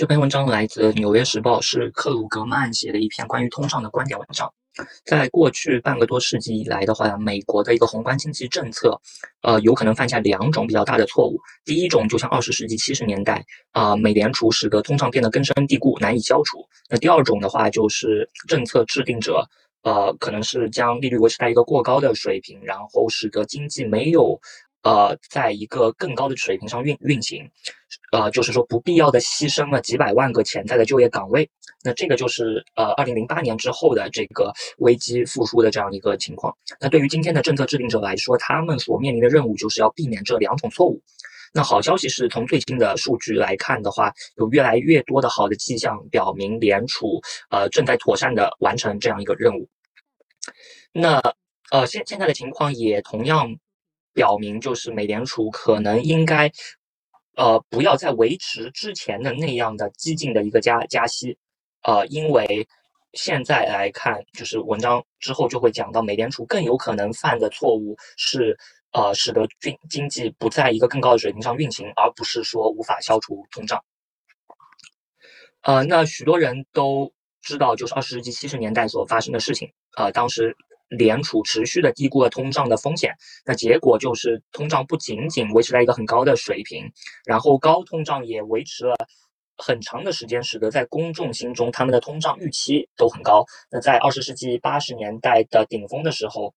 [0.00, 4.50] 这篇文章来自《纽约时报》，是克鲁格曼写的一篇关于通胀的观点文章。
[5.04, 8.98] 在过去半个多世纪以来的话，美国的一个宏观经济政策，
[9.42, 11.38] 呃，有可能犯下两种比较大的错误。
[11.66, 16.66] 第一种就像二十世纪七十年代啊，美联储使得通胀变得根深蒂固，难以消除。
[16.88, 19.46] 那第二种的话，就是政策制定者，
[19.82, 24.40] 呃，可能是将利率维持在一个过高的水平，然后使得经济没有。
[24.82, 27.46] 呃，在一个更高的水平上运运行，
[28.12, 31.50] 呃，就是说不必要的牺牲了几百万个潜在的就业岗位，
[31.84, 36.56] 那这个就是呃，二零零八年之后的这个危机复苏的这样一个情况。
[36.80, 40.98] 那对于今天的政策制定者来说，他们所面临的任务就是要避免这两种错误。
[41.52, 49.68] 那好消息是从最新的数据来看的话，有越来越多的好的迹象表明联储呃正在妥善的完成这样一个任务。
[50.90, 51.20] 那
[51.70, 53.56] 呃现现在的情况也同样。
[54.12, 56.50] 表明就是美联储可能应该，
[57.36, 61.38] 呃，不要再维持之前的那样的激进的一个加加息，
[61.82, 62.66] 呃，因为
[63.12, 68.56] 现在来看，就是文章之后就会讲到，美联储更有可能犯的错误是，
[68.92, 73.82] 呃，使得经经济不在一个更高的水平上运行，而不是说无法消除通胀。
[75.62, 80.56] 呃，那许多人都知道，就是二十世纪七十年代所发生的事情，呃，当时。
[80.90, 86.92] 联储持续的低估了通胀的风险，那结果就是通胀不仅仅维持在一个很高的水平，
[87.24, 88.96] 然后高通胀也维持了
[89.56, 93.44] 很长的时间，使得在公众心中他们的通胀预期都很高。
[93.70, 96.52] 那在二十世纪八十年代的顶峰的时候，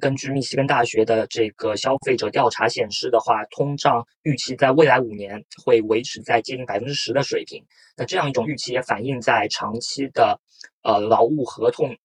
[0.00, 7.64] 根据密西根大学的这个消费者调查显示的话，通胀预期在未来五年会维持在接近百分之十的水平。
[7.96, 10.40] 那这样一种预期也反映在长期的
[10.82, 11.96] 呃劳务合同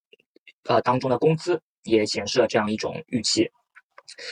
[0.65, 1.59] 呃当中的工资。
[1.83, 3.49] 也显示了这样一种预期。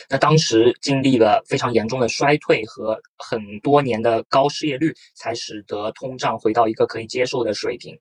[0.10, 7.98] 那当时经历了非常严重的衰退和很多年的高失业率，才使得通胀回到一个可以接受的水平。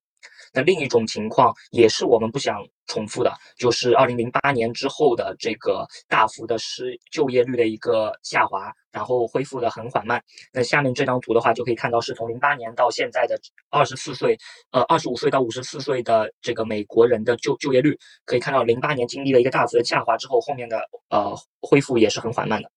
[0.53, 10.21] 那另一种情况也是我们不想重复的，就是二零零八年之后的这个大幅的失就业率的一个下滑，然后恢复的很缓慢。
[10.53, 13.39] 那下面这张图的话，就可以看到是从零八年到现在的
[13.71, 14.37] 二十四岁，
[14.73, 22.71] 呃，二十五岁到五十四岁的这个美国人的就就业率，可以看到零八年经历了一个大幅的下滑之后，后面的呃恢复也是很缓慢的。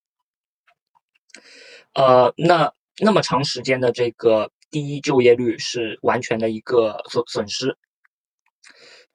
[1.96, 4.52] 呃，那那么长时间的这个。
[4.72, 7.78] 低就业率是完全的一个损损失。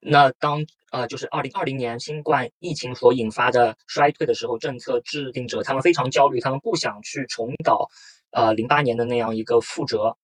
[0.01, 7.87] 那当呃，就是二零二零年新冠疫情所引发的衰退的时候，政策制定者他们非常焦虑，他们不想去重蹈
[8.31, 10.17] 呃零八年的那样一个覆辙。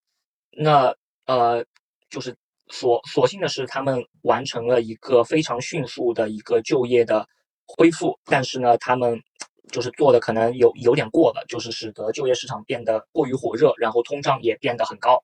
[0.50, 0.94] 那
[1.26, 1.62] 呃，
[2.08, 2.34] 就是
[2.68, 7.28] 所所幸的是，他们完成了一个非常迅速的一个就业的
[7.66, 9.20] 恢复，但是呢，他们。
[9.70, 15.22] 就是做的可能有有点过了，就是使得就业市场变得过于火热，然后通胀也变得很高。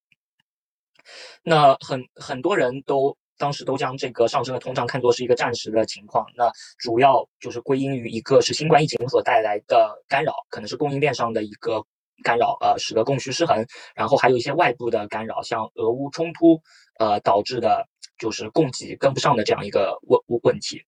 [1.43, 6.27] 那很很多人都当时都将这个上升的通胀看作是一个暂时的情况。
[6.37, 11.83] 那主要就是归因于一个是新冠疫情所带来的干扰，可能是供应链上的一个
[12.23, 13.65] 干扰，呃，使得供需失衡。
[13.95, 16.61] 然后还有一些外部的干扰，像俄乌冲突，
[16.99, 17.89] 呃，导致的
[18.19, 20.83] 就是供给跟不上的这样一个问问题。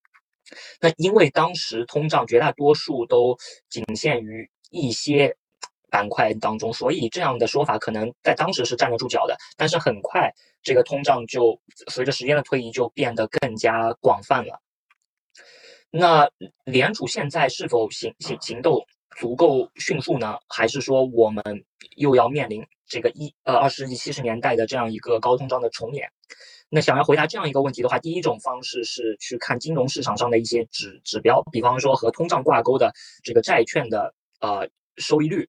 [0.81, 3.37] 那因为当时通胀绝大多数都
[3.69, 5.37] 仅限于一些
[5.91, 9.37] 板块当中，所以这样的说法可能在当时是站得住脚的。
[9.57, 14.61] 但是很快，这个通胀就随着时间的推移就变得更加广泛了。
[15.91, 16.31] 那
[16.65, 18.87] 联储现在是否行行行动
[19.17, 20.39] 足够迅速呢？
[20.49, 21.43] 还是说我们
[21.97, 26.09] 又要面临这个一呃二十世纪七十年代的这样一个高通胀的重演？
[26.69, 32.93] 那想要回答这样一个问题的话，第一种方式是去看金融市场上的一些指指标，比方说和通胀挂钩的
[33.25, 35.49] 这个债券的呃收益率。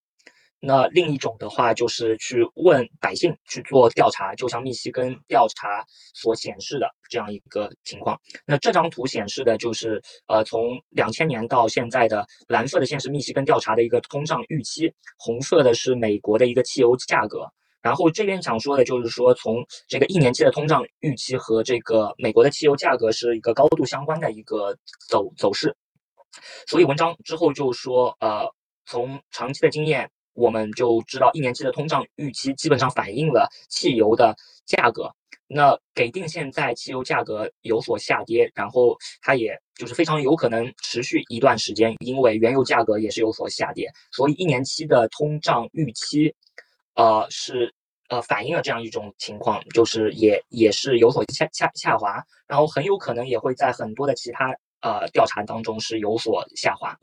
[0.64, 8.18] 那另一种的话就是去问百姓去做调查，就像密西根调查所显示的这样一个情况。
[8.46, 17.46] 那这张图显示的就是呃从两千年到现在的蓝色的线是密西根调查的一个通胀预期，红色的是美国的一个汽油价格。
[17.82, 24.78] 然后这边想说的就是说，从这个一年期的通胀预期和这个美国的汽油价格是一个高度相关的一个
[25.10, 25.76] 走走势，
[26.68, 28.48] 所以文章之后就说，呃，
[28.86, 34.36] 从长期的经验，我们就知道一年期的通胀预期基本上反映了汽油的
[34.66, 35.12] 价格。
[35.48, 46.34] 那给定现在汽油价格有所下跌，然后它也就是非常有可能持续一段时间，因为原油价格也是有所下跌，所以一年期的通胀预期。
[46.94, 47.74] 呃，是
[48.10, 56.98] 呃反映了这样一种情况，就是也也是有所下下下滑，然后很有可能也会在很多的其他呃调查当中是有所下滑。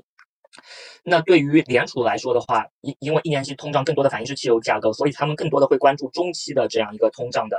[1.03, 7.57] 那对于联储来说的话，因因为一年期通胀更多的反映是汽油价格，所以他们更多的会关注中期的这样一个通胀的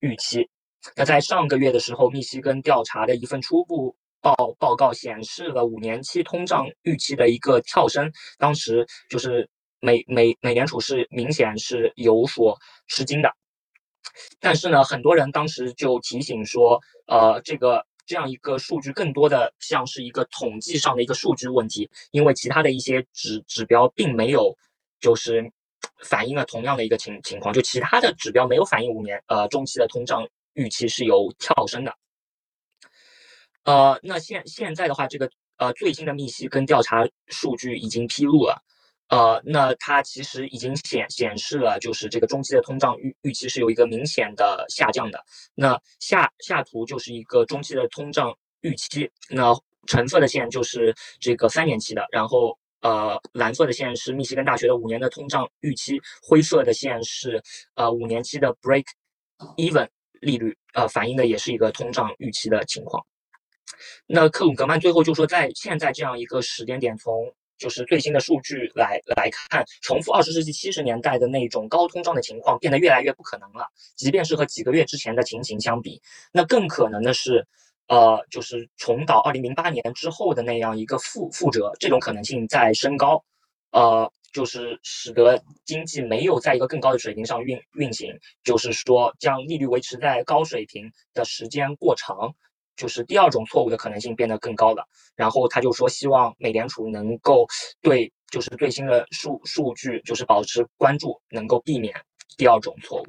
[0.00, 0.48] 预期。
[0.96, 9.48] 那在上个月的时候，密西根调查的一份初步报报告显示了五年期通胀预期的一个跳升，当时就是
[9.80, 13.32] 美美美联储是明显是有所吃惊的。
[14.40, 17.84] 但是呢，很多人当时就提醒说，呃，这个。
[18.08, 24.56] 这样一个数据更多的像是一个统计上的一个数据问题，因为其他的一些指指标并没有
[24.98, 25.52] 就是
[26.02, 31.94] 反映了同样的一个情情况，就其他的指标没有反映五年呃中期的通胀预期是有跳升的。
[33.64, 38.64] 呃，那现现在的话，这个呃最新的密西根调查数据已经披露了。
[39.08, 45.24] 呃，那它其实已经显显示了，就是这个中期的通胀预预期是有一个明显的下降的。
[45.54, 49.54] 那下下图就是一个中期的通胀预期，那
[49.86, 57.42] 橙色的线就是这个三年期的，然后呃蓝色的线是密西根大学的五年的通胀预期，灰色的线是
[57.76, 58.84] 呃五年期的 break
[59.56, 59.88] even
[60.20, 63.02] 利率，呃反映的也是一个通胀预期的情况。
[64.06, 73.66] 那克鲁格曼最后就说，在现在这样一个时间点，从就是最新的数据来来看，重复二十世纪七十年代的那种高通胀的情况变得越来越不可能了。
[73.96, 76.00] 即便是和几个月之前的情形相比，
[76.32, 77.46] 那更可能的是，
[77.88, 83.22] 呃，就是重蹈二零零八年之后的那样一个覆覆辙，这种可能性在升高，
[83.72, 92.34] 呃，就是使得经济没有在一个更高的水平上运运行，就是说将利率维持在高水平的时间过长。
[92.78, 94.86] 就是第二种错误的可能性变得更高了，
[95.16, 97.46] 然后他就说希望美联储能够
[97.82, 101.94] 对就是最新的数数据就是保持关注，能够避免
[102.36, 103.06] 第二种错误。